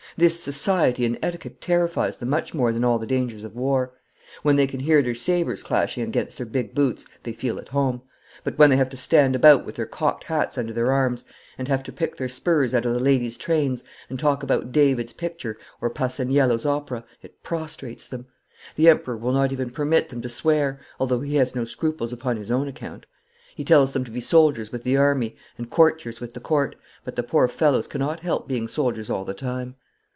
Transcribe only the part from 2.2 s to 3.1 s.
much more than all the